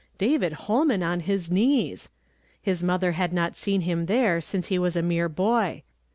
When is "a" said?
4.95-5.03